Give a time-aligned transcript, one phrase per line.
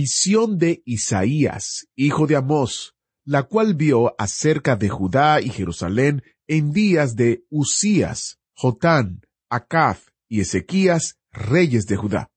[0.00, 2.94] Visión de Isaías, hijo de Amós,
[3.24, 10.40] la cual vio acerca de Judá y Jerusalén en días de Usías, Jotán, Acaz y
[10.40, 12.30] Ezequías, reyes de Judá.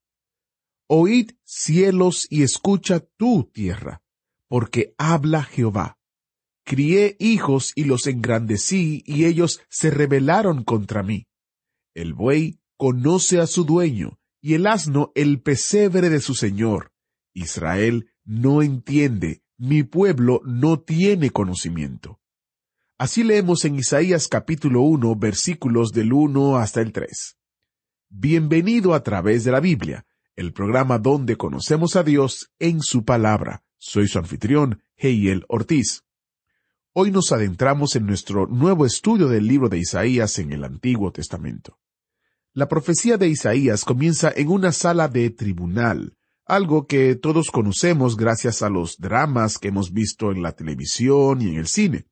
[0.87, 4.01] Oíd cielos y escucha tú tierra,
[4.47, 5.99] porque habla Jehová.
[6.65, 11.27] Crié hijos y los engrandecí, y ellos se rebelaron contra mí.
[11.93, 16.90] El buey conoce a su dueño, y el asno el pesebre de su señor.
[17.33, 22.19] Israel no entiende, mi pueblo no tiene conocimiento.
[22.97, 27.37] Así leemos en Isaías capítulo 1 versículos del 1 hasta el 3.
[28.09, 33.63] Bienvenido a través de la Biblia, el programa donde conocemos a Dios en su palabra.
[33.77, 36.03] Soy su anfitrión, Heiel Ortiz.
[36.93, 41.79] Hoy nos adentramos en nuestro nuevo estudio del libro de Isaías en el Antiguo Testamento.
[42.53, 46.17] La profecía de Isaías comienza en una sala de tribunal,
[46.51, 51.47] algo que todos conocemos gracias a los dramas que hemos visto en la televisión y
[51.47, 52.07] en el cine.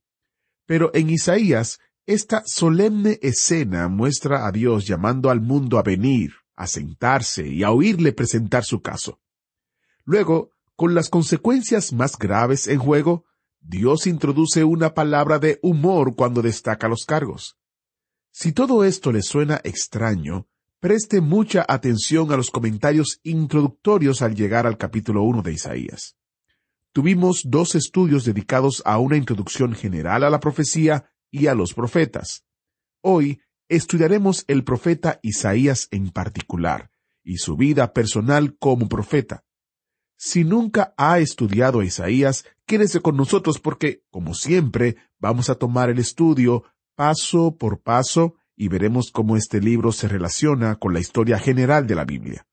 [0.66, 6.67] Pero en Isaías, esta solemne escena muestra a Dios llamando al mundo a venir, a
[6.67, 9.20] sentarse y a oírle presentar su caso.
[10.06, 13.26] Luego, con las consecuencias más graves en juego,
[13.60, 17.58] Dios introduce una palabra de humor cuando destaca los cargos.
[18.32, 20.48] Si todo esto le suena extraño,
[20.80, 26.16] preste mucha atención a los comentarios introductorios al llegar al capítulo 1 de Isaías.
[26.94, 32.45] Tuvimos dos estudios dedicados a una introducción general a la profecía y a los profetas.
[33.02, 36.89] Hoy estudiaremos el profeta Isaías en particular
[37.23, 39.44] y su vida personal como profeta.
[40.18, 45.89] Si nunca ha estudiado a Isaías, quédese con nosotros porque, como siempre, vamos a tomar
[45.89, 46.64] el estudio
[46.95, 51.95] paso por paso y veremos cómo este libro se relaciona con la historia general de
[51.95, 52.45] la Biblia.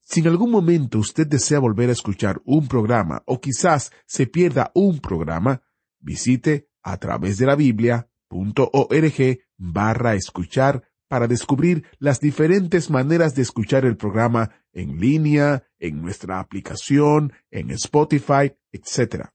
[0.00, 4.72] Si en algún momento usted desea volver a escuchar un programa o quizás se pierda
[4.74, 5.62] un programa,
[6.00, 13.84] visite a través de la Biblia.org barra escuchar para descubrir las diferentes maneras de escuchar
[13.84, 19.26] el programa en línea, en nuestra aplicación, en Spotify, etc.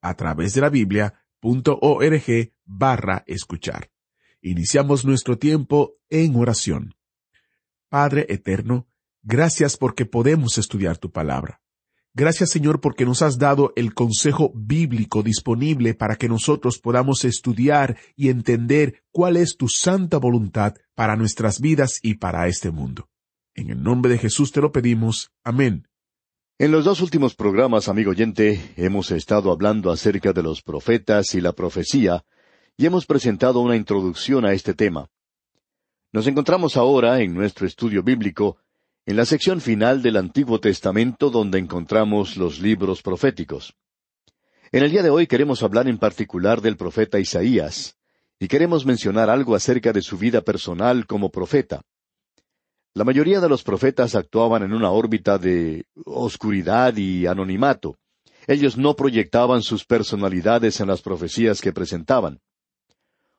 [0.00, 3.90] A través de la Biblia.org barra escuchar.
[4.46, 6.94] Iniciamos nuestro tiempo en oración.
[7.88, 8.86] Padre eterno,
[9.22, 11.62] gracias porque podemos estudiar tu palabra.
[12.12, 17.96] Gracias Señor porque nos has dado el consejo bíblico disponible para que nosotros podamos estudiar
[18.16, 23.08] y entender cuál es tu santa voluntad para nuestras vidas y para este mundo.
[23.54, 25.32] En el nombre de Jesús te lo pedimos.
[25.42, 25.88] Amén.
[26.58, 31.40] En los dos últimos programas, amigo oyente, hemos estado hablando acerca de los profetas y
[31.40, 32.26] la profecía,
[32.76, 35.08] y hemos presentado una introducción a este tema.
[36.12, 38.58] Nos encontramos ahora en nuestro estudio bíblico
[39.06, 43.74] en la sección final del Antiguo Testamento donde encontramos los libros proféticos.
[44.72, 47.96] En el día de hoy queremos hablar en particular del profeta Isaías,
[48.40, 51.82] y queremos mencionar algo acerca de su vida personal como profeta.
[52.92, 57.96] La mayoría de los profetas actuaban en una órbita de oscuridad y anonimato.
[58.46, 62.40] Ellos no proyectaban sus personalidades en las profecías que presentaban.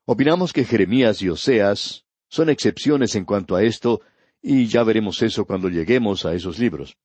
[0.05, 4.01] Opinamos que Jeremías y Oseas son excepciones en cuanto a esto,
[4.41, 6.95] y ya veremos eso cuando lleguemos a esos libros.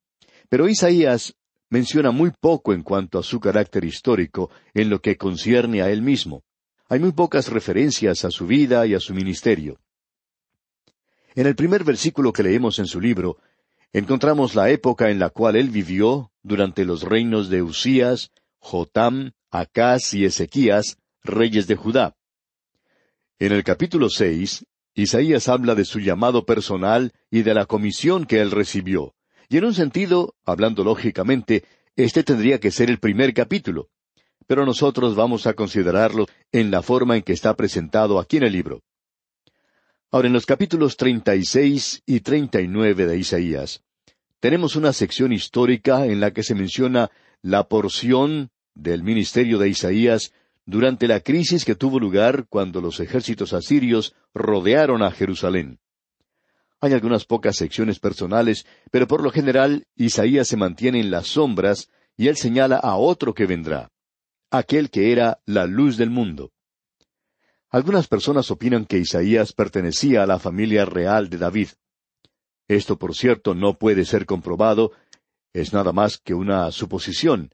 [0.51, 1.35] Pero Isaías
[1.71, 6.03] menciona muy poco en cuanto a su carácter histórico en lo que concierne a él
[6.03, 6.43] mismo.
[6.89, 9.79] Hay muy pocas referencias a su vida y a su ministerio.
[11.35, 13.39] En el primer versículo que leemos en su libro,
[13.93, 20.13] encontramos la época en la cual él vivió durante los reinos de Usías, Jotam, Acaz
[20.13, 22.17] y Ezequías, reyes de Judá.
[23.43, 28.43] En el capítulo seis, Isaías habla de su llamado personal y de la comisión que
[28.43, 29.15] él recibió.
[29.49, 31.65] Y en un sentido, hablando lógicamente,
[31.97, 33.89] este tendría que ser el primer capítulo.
[34.47, 38.53] Pero nosotros vamos a considerarlo en la forma en que está presentado aquí en el
[38.53, 38.83] libro.
[40.11, 43.83] Ahora, en los capítulos treinta y seis y treinta y nueve de Isaías,
[44.39, 47.11] tenemos una sección histórica en la que se menciona
[47.41, 50.35] la porción del ministerio de Isaías
[50.71, 55.81] durante la crisis que tuvo lugar cuando los ejércitos asirios rodearon a Jerusalén.
[56.81, 61.91] Hay algunas pocas secciones personales, pero por lo general Isaías se mantiene en las sombras
[62.17, 63.91] y él señala a otro que vendrá,
[64.51, 66.53] aquel que era la luz del mundo.
[67.71, 71.69] Algunas personas opinan que Isaías pertenecía a la familia real de David.
[72.69, 74.93] Esto, por cierto, no puede ser comprobado,
[75.53, 77.51] es nada más que una suposición.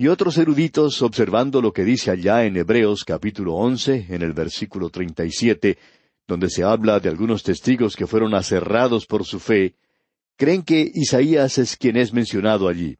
[0.00, 4.90] Y otros eruditos, observando lo que dice allá en Hebreos capítulo once, en el versículo
[4.90, 5.76] treinta y siete,
[6.28, 9.74] donde se habla de algunos testigos que fueron aserrados por su fe,
[10.36, 12.96] creen que Isaías es quien es mencionado allí.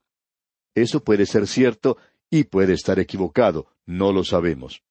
[0.74, 1.98] Eso puede ser cierto
[2.30, 4.82] y puede estar equivocado, no lo sabemos.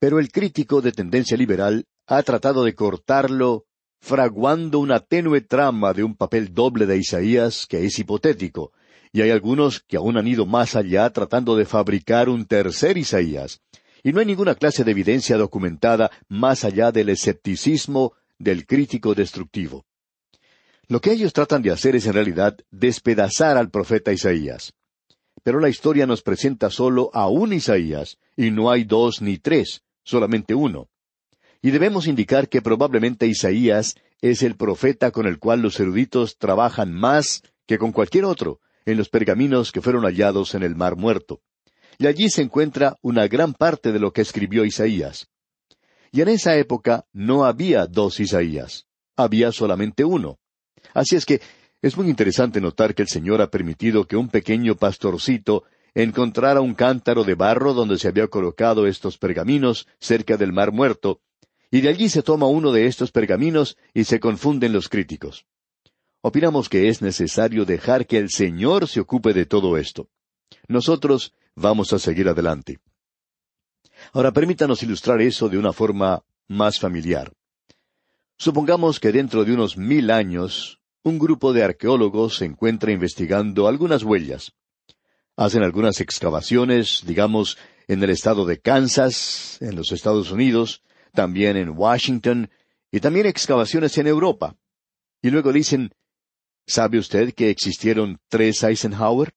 [0.00, 3.66] Pero el crítico de tendencia liberal ha tratado de cortarlo
[4.00, 8.72] fraguando una tenue trama de un papel doble de Isaías que es hipotético,
[9.18, 13.60] y hay algunos que aún han ido más allá tratando de fabricar un tercer Isaías,
[14.04, 19.84] y no hay ninguna clase de evidencia documentada más allá del escepticismo del crítico destructivo.
[20.86, 24.72] Lo que ellos tratan de hacer es en realidad despedazar al profeta Isaías.
[25.42, 29.82] Pero la historia nos presenta solo a un Isaías, y no hay dos ni tres,
[30.04, 30.90] solamente uno.
[31.60, 36.92] Y debemos indicar que probablemente Isaías es el profeta con el cual los eruditos trabajan
[36.92, 38.60] más que con cualquier otro
[38.90, 41.40] en los pergaminos que fueron hallados en el Mar Muerto
[41.98, 45.28] y allí se encuentra una gran parte de lo que escribió Isaías.
[46.12, 48.86] Y en esa época no había dos Isaías,
[49.16, 50.38] había solamente uno.
[50.94, 51.40] Así es que
[51.82, 55.64] es muy interesante notar que el Señor ha permitido que un pequeño pastorcito
[55.94, 61.20] encontrara un cántaro de barro donde se había colocado estos pergaminos cerca del mar muerto,
[61.70, 65.44] y de allí se toma uno de estos pergaminos y se confunden los críticos.
[66.20, 70.08] Opinamos que es necesario dejar que el Señor se ocupe de todo esto.
[70.66, 72.78] Nosotros vamos a seguir adelante.
[74.12, 77.32] Ahora permítanos ilustrar eso de una forma más familiar.
[78.36, 84.02] Supongamos que dentro de unos mil años, un grupo de arqueólogos se encuentra investigando algunas
[84.02, 84.52] huellas.
[85.36, 90.82] Hacen algunas excavaciones, digamos, en el estado de Kansas, en los Estados Unidos,
[91.12, 92.50] también en Washington,
[92.90, 94.56] y también excavaciones en Europa.
[95.22, 95.92] Y luego dicen,
[96.68, 99.32] ¿sabe usted que existieron tres Eisenhower?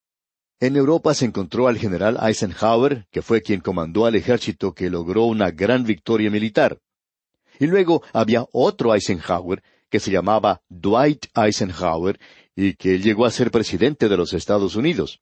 [0.60, 5.24] En Europa se encontró al general Eisenhower, que fue quien comandó al ejército que logró
[5.24, 6.78] una gran victoria militar.
[7.58, 12.20] Y luego había otro Eisenhower, que se llamaba Dwight Eisenhower,
[12.54, 15.20] y que llegó a ser presidente de los Estados Unidos.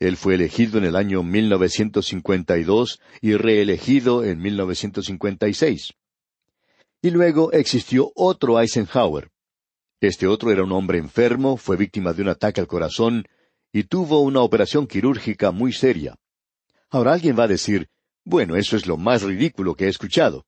[0.00, 5.92] Él fue elegido en el año 1952 y reelegido en 1956.
[7.02, 9.30] Y luego existió otro Eisenhower.
[10.00, 13.26] Este otro era un hombre enfermo, fue víctima de un ataque al corazón,
[13.72, 16.16] y tuvo una operación quirúrgica muy seria.
[16.90, 17.88] Ahora alguien va a decir,
[18.24, 20.44] bueno, eso es lo más ridículo que he escuchado.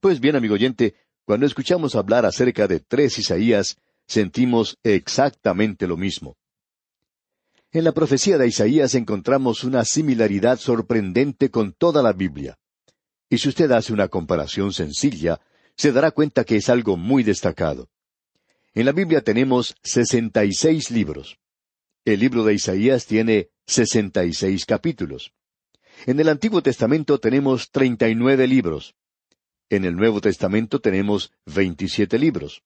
[0.00, 0.94] Pues bien, amigo oyente,
[1.24, 6.36] cuando escuchamos hablar acerca de tres Isaías, sentimos exactamente lo mismo.
[7.70, 12.58] En la profecía de Isaías encontramos una similaridad sorprendente con toda la Biblia.
[13.30, 15.40] Y si usted hace una comparación sencilla,
[15.74, 17.88] se dará cuenta que es algo muy destacado.
[18.74, 21.38] En la Biblia tenemos sesenta y seis libros.
[22.06, 25.34] El libro de Isaías tiene sesenta y seis capítulos.
[26.06, 28.94] En el Antiguo Testamento tenemos treinta y nueve libros.
[29.68, 32.62] En el Nuevo Testamento tenemos veintisiete libros.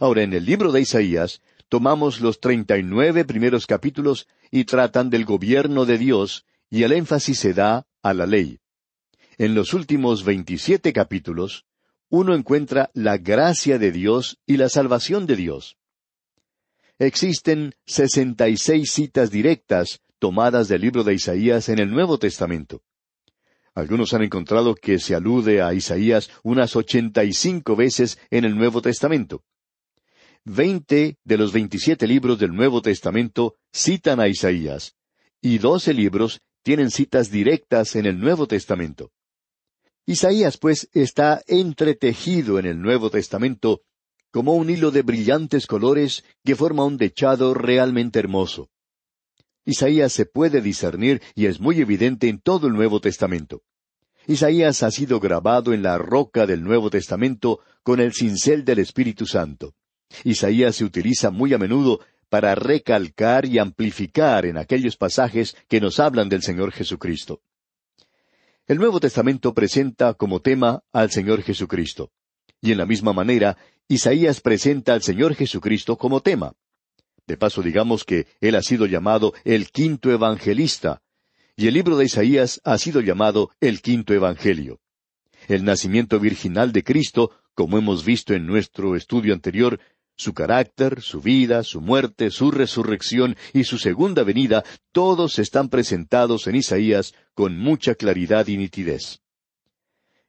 [0.00, 5.10] Ahora, en el libro de Isaías, tomamos los treinta y nueve primeros capítulos y tratan
[5.10, 8.60] del gobierno de Dios, y el énfasis se da a la ley.
[9.36, 11.66] En los últimos veintisiete capítulos,
[12.16, 15.76] uno encuentra la gracia de Dios y la salvación de Dios
[16.98, 22.82] existen sesenta y seis citas directas tomadas del libro de Isaías en el Nuevo Testamento.
[23.74, 28.56] Algunos han encontrado que se alude a Isaías unas ochenta y cinco veces en el
[28.56, 29.44] Nuevo Testamento.
[30.44, 34.94] Veinte de los veintisiete libros del Nuevo Testamento citan a Isaías,
[35.42, 39.12] y doce libros tienen citas directas en el Nuevo Testamento.
[40.08, 43.82] Isaías, pues, está entretejido en el Nuevo Testamento
[44.30, 48.70] como un hilo de brillantes colores que forma un dechado realmente hermoso.
[49.64, 53.62] Isaías se puede discernir y es muy evidente en todo el Nuevo Testamento.
[54.28, 59.26] Isaías ha sido grabado en la roca del Nuevo Testamento con el cincel del Espíritu
[59.26, 59.74] Santo.
[60.22, 61.98] Isaías se utiliza muy a menudo
[62.28, 67.40] para recalcar y amplificar en aquellos pasajes que nos hablan del Señor Jesucristo.
[68.68, 72.10] El Nuevo Testamento presenta como tema al Señor Jesucristo.
[72.60, 73.56] Y en la misma manera,
[73.86, 76.52] Isaías presenta al Señor Jesucristo como tema.
[77.28, 81.00] De paso digamos que Él ha sido llamado el quinto evangelista,
[81.54, 84.80] y el libro de Isaías ha sido llamado el quinto evangelio.
[85.46, 89.80] El nacimiento virginal de Cristo como hemos visto en nuestro estudio anterior,
[90.16, 96.46] su carácter, su vida, su muerte, su resurrección y su segunda venida, todos están presentados
[96.46, 99.20] en Isaías con mucha claridad y nitidez.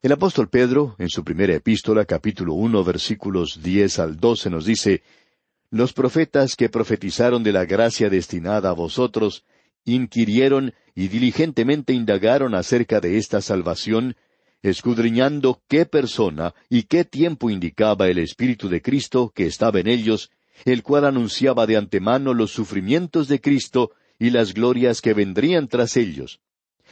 [0.01, 5.01] El apóstol Pedro, en su primera epístola, capítulo uno, versículos diez al doce, nos dice
[5.71, 9.43] Los profetas que profetizaron de la gracia destinada a vosotros,
[9.85, 14.15] inquirieron y diligentemente indagaron acerca de esta salvación,
[14.61, 20.31] escudriñando qué persona y qué tiempo indicaba el Espíritu de Cristo que estaba en ellos,
[20.65, 25.97] el cual anunciaba de antemano los sufrimientos de Cristo y las glorias que vendrían tras
[25.97, 26.39] ellos.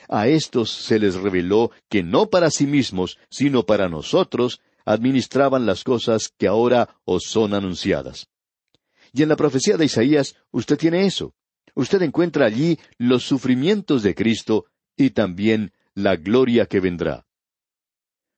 [0.07, 5.83] A estos se les reveló que no para sí mismos, sino para nosotros, administraban las
[5.83, 8.27] cosas que ahora os son anunciadas.
[9.13, 11.33] Y en la profecía de Isaías usted tiene eso.
[11.73, 17.24] Usted encuentra allí los sufrimientos de Cristo y también la gloria que vendrá.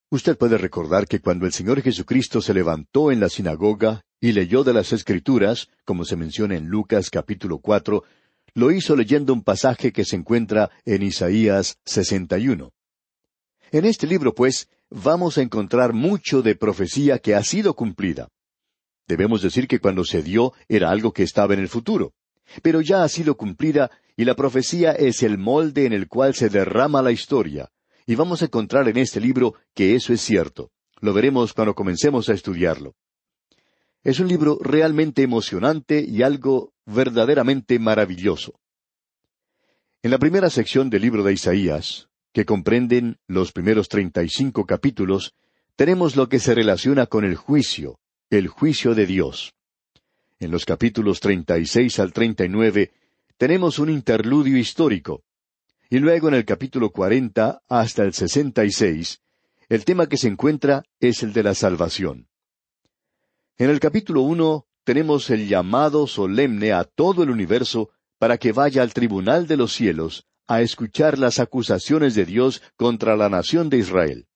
[0.10, 4.64] Usted puede recordar que cuando el Señor Jesucristo se levantó en la sinagoga y leyó
[4.64, 8.06] de las Escrituras, como se menciona en Lucas capítulo cuatro,
[8.54, 12.72] lo hizo leyendo un pasaje que se encuentra en Isaías 61.
[13.72, 18.30] En este libro, pues, vamos a encontrar mucho de profecía que ha sido cumplida.
[19.10, 22.14] Debemos decir que cuando se dio era algo que estaba en el futuro,
[22.62, 26.48] pero ya ha sido cumplida y la profecía es el molde en el cual se
[26.48, 27.70] derrama la historia,
[28.08, 30.72] y vamos a encontrar en este libro que eso es cierto.
[31.02, 32.96] Lo veremos cuando comencemos a estudiarlo.
[34.04, 38.60] Es un libro realmente emocionante y algo verdaderamente maravilloso.
[40.02, 44.66] En la primera sección del libro de Isaías, que comprenden los primeros treinta y cinco
[44.66, 45.34] capítulos,
[45.76, 48.00] tenemos lo que se relaciona con el juicio,
[48.30, 49.54] el juicio de Dios.
[50.40, 52.92] En los capítulos treinta y seis al treinta y nueve
[53.38, 55.24] tenemos un interludio histórico,
[55.90, 59.22] y luego en el capítulo cuarenta hasta el sesenta y seis,
[59.70, 62.28] el tema que se encuentra es el de la salvación.
[63.58, 68.82] En el capítulo uno tenemos el llamado solemne a todo el universo para que vaya
[68.82, 73.80] al tribunal de los cielos a escuchar las acusaciones de Dios contra la nación de
[73.80, 74.28] Israel.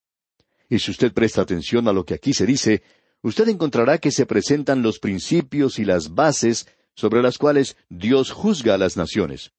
[0.69, 2.83] Y si usted presta atención a lo que aquí se dice,
[3.21, 8.75] usted encontrará que se presentan los principios y las bases sobre las cuales Dios juzga
[8.75, 9.53] a las naciones.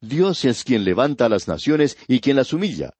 [0.00, 2.94] Dios es quien levanta a las naciones y quien las humilla.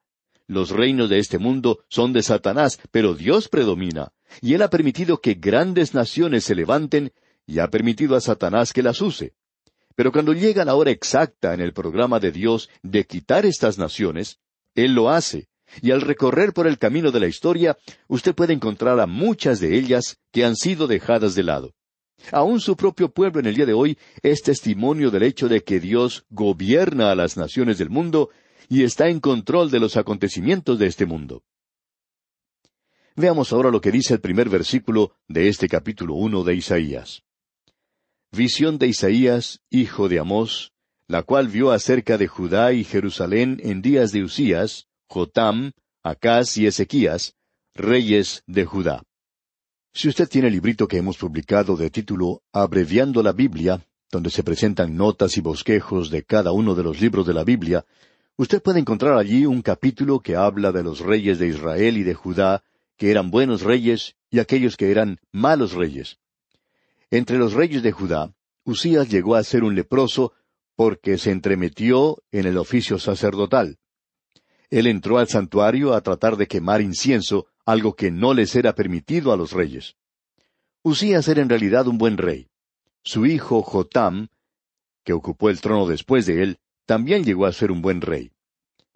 [0.46, 5.20] Los reinos de este mundo son de Satanás, pero Dios predomina, y Él ha permitido
[5.20, 7.12] que grandes naciones se levanten
[7.46, 9.34] y ha permitido a Satanás que las use.
[9.94, 14.38] Pero cuando llega la hora exacta en el programa de Dios de quitar estas naciones,
[14.74, 15.48] Él lo hace,
[15.80, 19.78] y al recorrer por el camino de la historia, usted puede encontrar a muchas de
[19.78, 21.74] ellas que han sido dejadas de lado.
[22.30, 25.80] Aún su propio pueblo en el día de hoy es testimonio del hecho de que
[25.80, 28.30] Dios gobierna a las naciones del mundo
[28.68, 31.42] y está en control de los acontecimientos de este mundo.
[33.14, 37.22] Veamos ahora lo que dice el primer versículo de este capítulo uno de Isaías.
[38.30, 40.72] Visión de Isaías, hijo de Amós,
[41.06, 46.66] la cual vio acerca de Judá y Jerusalén en días de Usías, Jotam, Acaz y
[46.66, 47.36] Ezequías,
[47.74, 49.02] reyes de Judá.
[49.94, 54.42] Si usted tiene el librito que hemos publicado de título Abreviando la Biblia, donde se
[54.42, 57.84] presentan notas y bosquejos de cada uno de los libros de la Biblia,
[58.36, 62.14] usted puede encontrar allí un capítulo que habla de los reyes de Israel y de
[62.14, 62.64] Judá,
[62.96, 66.16] que eran buenos reyes, y aquellos que eran malos reyes.
[67.10, 68.34] Entre los reyes de Judá,
[68.64, 70.32] Usías llegó a ser un leproso
[70.74, 73.78] porque se entremetió en el oficio sacerdotal.
[74.72, 79.30] Él entró al santuario a tratar de quemar incienso, algo que no les era permitido
[79.30, 79.96] a los reyes.
[80.82, 82.48] Usías era en realidad un buen rey.
[83.04, 84.28] Su hijo Jotam,
[85.04, 88.32] que ocupó el trono después de él, también llegó a ser un buen rey.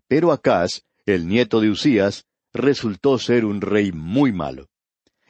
[0.09, 4.71] Pero Acaz, el nieto de Usías, resultó ser un rey muy malo.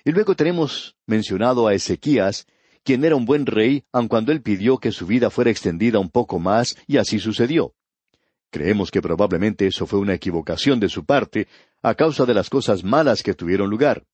[0.05, 2.47] Y luego tenemos mencionado a Ezequías,
[2.85, 6.09] quien era un buen rey, aun cuando él pidió que su vida fuera extendida un
[6.09, 7.75] poco más, y así sucedió.
[8.51, 11.49] Creemos que probablemente eso fue una equivocación de su parte,
[11.83, 14.05] a causa de las cosas malas que tuvieron lugar.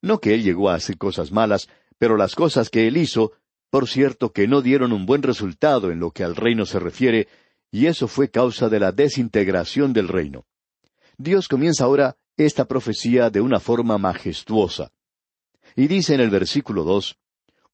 [0.00, 3.32] No que él llegó a hacer cosas malas, pero las cosas que él hizo,
[3.70, 7.28] por cierto que no dieron un buen resultado en lo que al reino se refiere,
[7.70, 10.46] y eso fue causa de la desintegración del reino.
[11.18, 14.92] Dios comienza ahora esta profecía de una forma majestuosa.
[15.74, 17.18] Y dice en el versículo dos,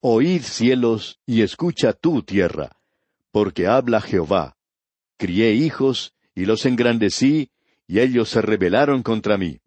[0.00, 2.76] Oíd cielos y escucha tú tierra,
[3.30, 4.53] porque habla Jehová.
[5.24, 7.50] Crié hijos y los engrandecí,
[7.86, 9.58] y ellos se rebelaron contra mí.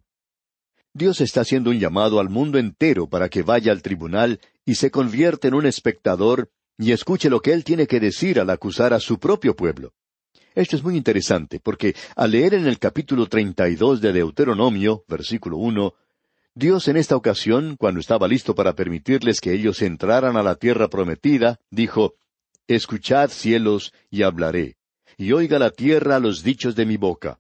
[0.94, 4.92] Dios está haciendo un llamado al mundo entero para que vaya al tribunal y se
[4.92, 9.00] convierta en un espectador y escuche lo que él tiene que decir al acusar a
[9.00, 9.94] su propio pueblo.
[10.54, 15.06] Esto es muy interesante porque al leer en el capítulo treinta y dos de Deuteronomio,
[15.08, 15.96] versículo uno,
[16.54, 20.88] Dios en esta ocasión, cuando estaba listo para permitirles que ellos entraran a la tierra
[20.88, 22.14] prometida, dijo,
[22.68, 24.78] Escuchad cielos y hablaré,
[25.18, 27.40] y oiga la tierra los dichos de mi boca.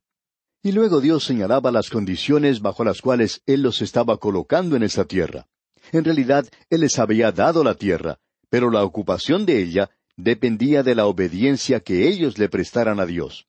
[0.63, 5.05] Y luego Dios señalaba las condiciones bajo las cuales Él los estaba colocando en esa
[5.05, 5.47] tierra.
[5.91, 8.19] En realidad, Él les había dado la tierra,
[8.49, 13.47] pero la ocupación de ella dependía de la obediencia que ellos le prestaran a Dios.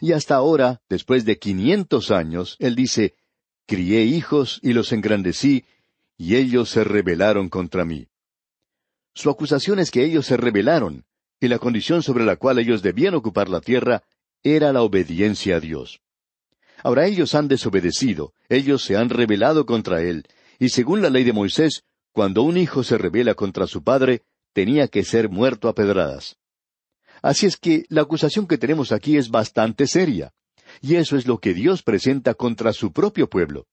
[0.00, 3.14] Y hasta ahora, después de quinientos años, Él dice,
[3.66, 5.66] Crié hijos y los engrandecí,
[6.16, 8.08] y ellos se rebelaron contra mí.
[9.14, 11.04] Su acusación es que ellos se rebelaron,
[11.40, 14.02] y la condición sobre la cual ellos debían ocupar la tierra
[14.42, 16.00] era la obediencia a Dios.
[16.82, 20.26] Ahora ellos han desobedecido, ellos se han rebelado contra Él,
[20.58, 24.88] y según la ley de Moisés, cuando un hijo se rebela contra su padre, tenía
[24.88, 26.36] que ser muerto a pedradas.
[27.22, 30.32] Así es que la acusación que tenemos aquí es bastante seria,
[30.80, 33.66] y eso es lo que Dios presenta contra su propio pueblo.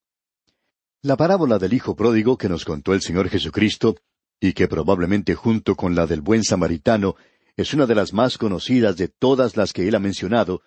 [1.01, 3.95] La parábola del Hijo pródigo que nos contó el Señor Jesucristo,
[4.39, 7.15] y que probablemente junto con la del buen samaritano
[7.57, 10.61] es una de las más conocidas de todas las que él ha mencionado,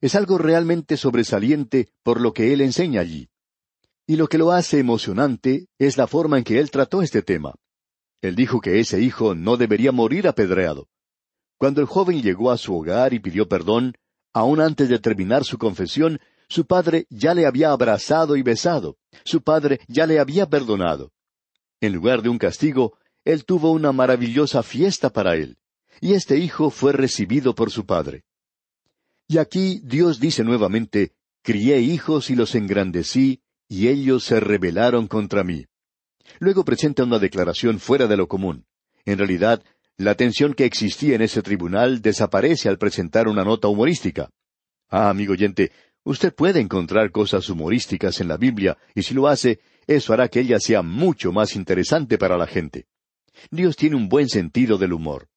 [0.00, 3.28] es algo realmente sobresaliente por lo que él enseña allí.
[4.06, 7.54] Y lo que lo hace emocionante es la forma en que él trató este tema.
[8.22, 10.88] Él dijo que ese hijo no debería morir apedreado.
[11.58, 13.94] Cuando el joven llegó a su hogar y pidió perdón,
[14.32, 19.42] aun antes de terminar su confesión, su padre ya le había abrazado y besado, su
[19.42, 21.12] padre ya le había perdonado.
[21.80, 25.58] En lugar de un castigo, él tuvo una maravillosa fiesta para él,
[26.00, 28.24] y este hijo fue recibido por su padre.
[29.26, 31.12] Y aquí Dios dice nuevamente,
[31.42, 35.66] Crié hijos y los engrandecí, y ellos se rebelaron contra mí.
[36.40, 38.66] Luego presenta una declaración fuera de lo común.
[39.04, 39.62] En realidad,
[39.96, 44.30] la tensión que existía en ese tribunal desaparece al presentar una nota humorística.
[44.88, 45.72] Ah, amigo oyente,
[46.04, 50.40] usted puede encontrar cosas humorísticas en la Biblia, y si lo hace, eso hará que
[50.40, 52.86] ella sea mucho más interesante para la gente.
[53.50, 55.28] Dios tiene un buen sentido del humor.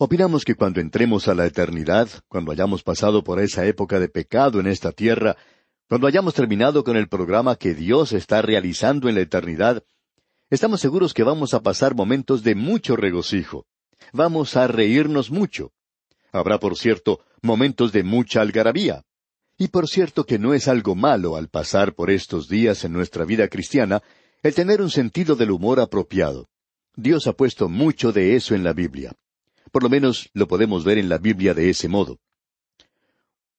[0.00, 4.60] Opinamos que cuando entremos a la eternidad, cuando hayamos pasado por esa época de pecado
[4.60, 5.36] en esta tierra,
[5.88, 9.82] cuando hayamos terminado con el programa que Dios está realizando en la eternidad,
[10.50, 13.66] estamos seguros que vamos a pasar momentos de mucho regocijo.
[14.12, 15.72] Vamos a reírnos mucho.
[16.30, 19.02] Habrá, por cierto, momentos de mucha algarabía.
[19.56, 23.24] Y por cierto que no es algo malo al pasar por estos días en nuestra
[23.24, 24.00] vida cristiana
[24.44, 26.48] el tener un sentido del humor apropiado.
[26.94, 29.16] Dios ha puesto mucho de eso en la Biblia.
[29.70, 32.18] Por lo menos lo podemos ver en la Biblia de ese modo.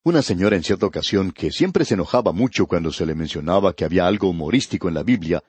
[0.04, 3.86] Una señora en cierta ocasión, que siempre se enojaba mucho cuando se le mencionaba que
[3.86, 5.44] había algo humorístico en la Biblia,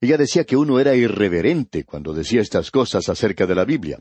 [0.00, 3.98] ella decía que uno era irreverente cuando decía estas cosas acerca de la Biblia.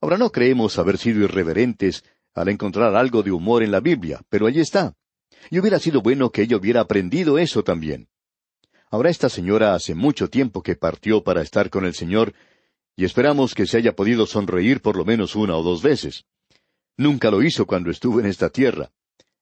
[0.00, 4.46] Ahora no creemos haber sido irreverentes al encontrar algo de humor en la Biblia, pero
[4.46, 4.94] allí está.
[5.50, 8.08] Y hubiera sido bueno que ella hubiera aprendido eso también.
[8.90, 12.34] Ahora esta señora hace mucho tiempo que partió para estar con el Señor
[12.96, 16.24] y esperamos que se haya podido sonreír por lo menos una o dos veces.
[16.96, 18.90] Nunca lo hizo cuando estuvo en esta tierra.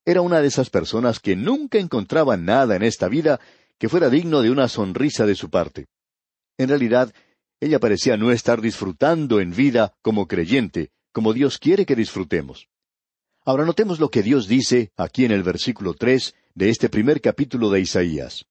[0.04, 3.40] Era una de esas personas que nunca encontraba nada en esta vida
[3.78, 5.86] que fuera digno de una sonrisa de su parte.
[6.56, 7.12] En realidad,
[7.60, 12.68] ella parecía no estar disfrutando en vida como creyente, como Dios quiere que disfrutemos.
[13.44, 17.70] Ahora notemos lo que Dios dice aquí en el versículo tres de este primer capítulo
[17.70, 18.46] de Isaías.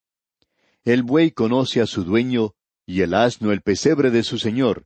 [0.84, 2.54] El buey conoce a su dueño
[2.92, 4.84] y el asno el pesebre de su señor,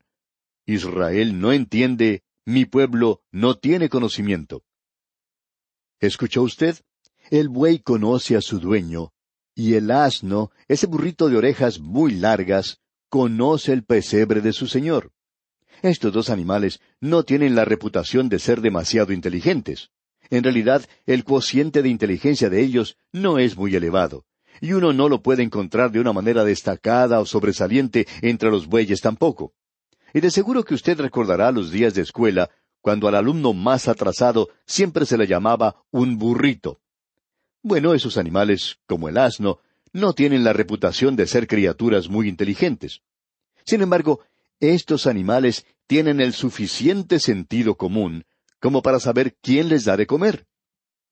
[0.67, 4.63] Israel no entiende, mi pueblo no tiene conocimiento.
[5.99, 6.77] ¿Escuchó usted?
[7.31, 9.11] El buey conoce a su dueño,
[9.55, 15.11] y el asno, ese burrito de orejas muy largas, conoce el pesebre de su señor.
[15.81, 19.89] Estos dos animales no tienen la reputación de ser demasiado inteligentes.
[20.29, 24.25] En realidad, el cociente de inteligencia de ellos no es muy elevado,
[24.61, 29.01] y uno no lo puede encontrar de una manera destacada o sobresaliente entre los bueyes
[29.01, 29.53] tampoco.
[30.13, 32.49] Y de seguro que usted recordará los días de escuela,
[32.81, 36.79] cuando al alumno más atrasado siempre se le llamaba un burrito.
[37.63, 39.59] Bueno, esos animales, como el asno,
[39.91, 43.01] no tienen la reputación de ser criaturas muy inteligentes.
[43.65, 44.21] Sin embargo,
[44.59, 48.25] estos animales tienen el suficiente sentido común
[48.59, 50.47] como para saber quién les da de comer.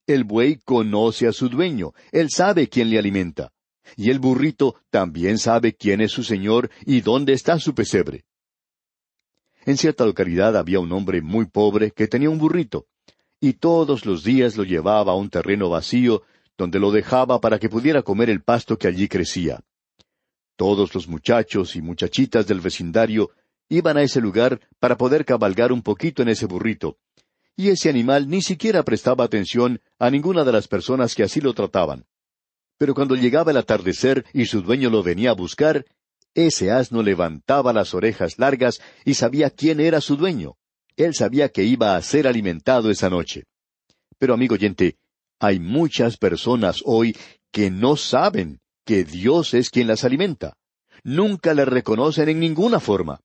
[0.06, 3.54] El buey conoce a su dueño, él sabe quién le alimenta.
[3.96, 8.26] Y el burrito también sabe quién es su señor y dónde está su pesebre.
[9.66, 12.88] En cierta localidad había un hombre muy pobre que tenía un burrito,
[13.40, 16.24] y todos los días lo llevaba a un terreno vacío,
[16.58, 19.62] donde lo dejaba para que pudiera comer el pasto que allí crecía.
[20.58, 23.32] Todos los muchachos y muchachitas del vecindario
[23.70, 26.98] iban a ese lugar para poder cabalgar un poquito en ese burrito,
[27.56, 31.54] y ese animal ni siquiera prestaba atención a ninguna de las personas que así lo
[31.54, 32.06] trataban.
[32.78, 35.86] Pero cuando llegaba el atardecer y su dueño lo venía a buscar,
[36.34, 40.56] ese asno levantaba las orejas largas y sabía quién era su dueño.
[40.96, 43.44] Él sabía que iba a ser alimentado esa noche.
[44.18, 44.98] Pero amigo oyente,
[45.40, 47.16] hay muchas personas hoy
[47.52, 50.58] que no saben que Dios es quien las alimenta.
[51.04, 53.22] Nunca le reconocen en ninguna forma.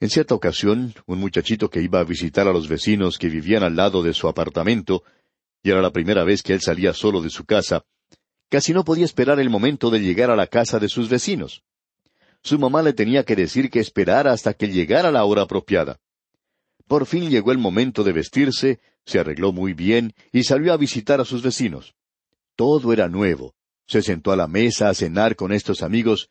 [0.00, 3.76] En cierta ocasión, un muchachito que iba a visitar a los vecinos que vivían al
[3.76, 5.04] lado de su apartamento,
[5.62, 7.84] y era la primera vez que él salía solo de su casa,
[8.48, 11.62] casi no podía esperar el momento de llegar a la casa de sus vecinos.
[12.42, 16.00] Su mamá le tenía que decir que esperara hasta que llegara la hora apropiada.
[16.88, 21.20] Por fin llegó el momento de vestirse, se arregló muy bien y salió a visitar
[21.20, 21.94] a sus vecinos.
[22.56, 23.54] Todo era nuevo.
[23.86, 26.30] Se sentó a la mesa a cenar con estos amigos,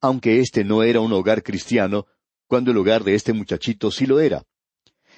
[0.00, 2.06] aunque este no era un hogar cristiano,
[2.50, 4.42] cuando el hogar de este muchachito sí lo era.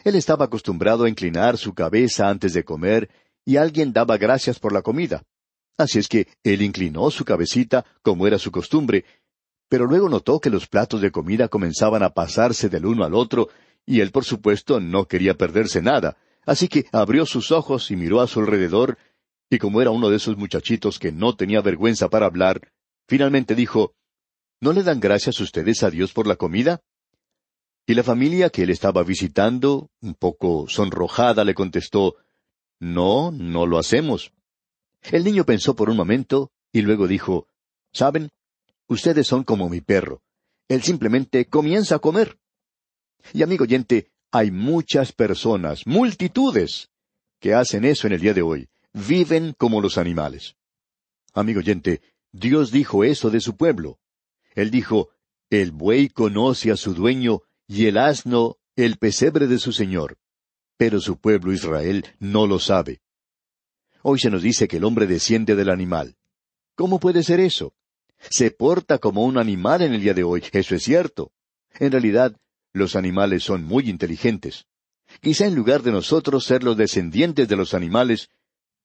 [0.04, 3.08] Él estaba acostumbrado a inclinar su cabeza antes de comer
[3.42, 5.22] y alguien daba gracias por la comida.
[5.78, 9.06] Así es que él inclinó su cabecita como era su costumbre,
[9.70, 13.48] pero luego notó que los platos de comida comenzaban a pasarse del uno al otro,
[13.86, 18.20] y él por supuesto no quería perderse nada, así que abrió sus ojos y miró
[18.20, 18.98] a su alrededor,
[19.48, 22.60] y como era uno de esos muchachitos que no tenía vergüenza para hablar,
[23.08, 23.94] finalmente dijo
[24.60, 26.82] ¿No le dan gracias ustedes a Dios por la comida?
[27.92, 32.16] Y la familia que él estaba visitando, un poco sonrojada, le contestó
[32.80, 34.32] No, no lo hacemos.
[35.02, 37.48] El niño pensó por un momento y luego dijo
[37.92, 38.30] ¿Saben?
[38.86, 40.22] Ustedes son como mi perro.
[40.68, 42.38] Él simplemente comienza a comer.
[43.34, 46.88] Y amigo oyente, hay muchas personas, multitudes,
[47.40, 48.70] que hacen eso en el día de hoy.
[48.94, 50.56] Viven como los animales.
[51.34, 52.00] Amigo oyente,
[52.32, 53.98] Dios dijo eso de su pueblo.
[54.54, 55.10] Él dijo,
[55.50, 60.16] el buey conoce a su dueño y el asno el pesebre de su Señor.
[60.76, 63.00] Pero su pueblo Israel no lo sabe.
[64.02, 66.16] Hoy se nos dice que el hombre desciende del animal.
[66.74, 67.74] ¿Cómo puede ser eso?
[68.18, 71.32] Se porta como un animal en el día de hoy, eso es cierto.
[71.78, 72.36] En realidad,
[72.72, 74.66] los animales son muy inteligentes.
[75.20, 78.30] Quizá en lugar de nosotros ser los descendientes de los animales,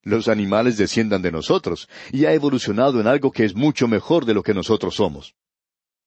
[0.02, 4.34] los animales desciendan de nosotros, y ha evolucionado en algo que es mucho mejor de
[4.34, 5.36] lo que nosotros somos.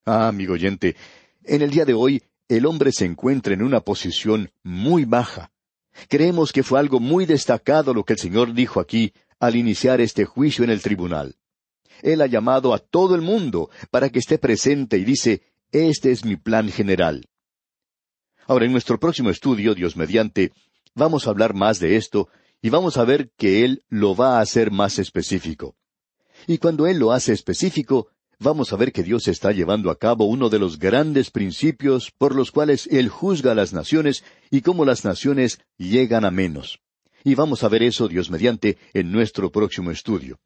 [0.04, 0.96] Ah, amigo oyente,
[1.44, 2.22] en el día de hoy
[2.56, 5.52] el hombre se encuentra en una posición muy baja.
[6.08, 10.24] Creemos que fue algo muy destacado lo que el Señor dijo aquí al iniciar este
[10.24, 11.36] juicio en el tribunal.
[12.02, 16.24] Él ha llamado a todo el mundo para que esté presente y dice, este es
[16.24, 17.28] mi plan general.
[18.46, 20.52] Ahora, en nuestro próximo estudio, Dios mediante,
[20.94, 22.28] vamos a hablar más de esto
[22.60, 25.76] y vamos a ver que Él lo va a hacer más específico.
[26.48, 28.08] Y cuando Él lo hace específico,
[28.40, 32.35] vamos a ver que Dios está llevando a cabo uno de los grandes principios por
[32.35, 36.81] los cuales Él juzga a las naciones y cómo las naciones llegan a menos.
[37.22, 40.40] Y vamos a ver eso, Dios mediante, en nuestro próximo estudio.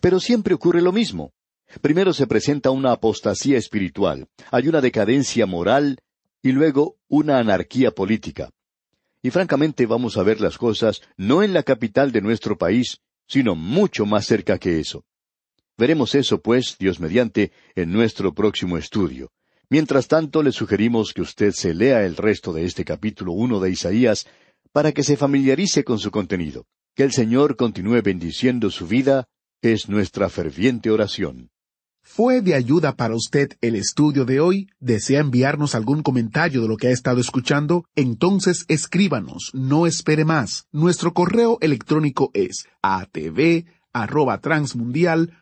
[0.00, 1.32] Pero siempre ocurre lo mismo.
[1.80, 5.98] Primero se presenta una apostasía espiritual, hay una decadencia moral
[6.42, 8.50] y luego una anarquía política.
[9.22, 13.54] Y francamente vamos a ver las cosas no en la capital de nuestro país, sino
[13.54, 15.04] mucho más cerca que eso.
[15.78, 19.30] Veremos eso, pues, Dios mediante, en nuestro próximo estudio.
[19.70, 23.70] Mientras tanto, le sugerimos que usted se lea el resto de este capítulo uno de
[23.70, 24.26] Isaías
[24.72, 26.66] para que se familiarice con su contenido.
[26.94, 29.28] Que el Señor continúe bendiciendo su vida
[29.62, 31.48] es nuestra ferviente oración.
[32.02, 34.66] ¿Fue de ayuda para usted el estudio de hoy?
[34.80, 37.84] ¿Desea enviarnos algún comentario de lo que ha estado escuchando?
[37.94, 40.66] Entonces escríbanos, no espere más.
[40.72, 45.41] Nuestro correo electrónico es atv@transmundial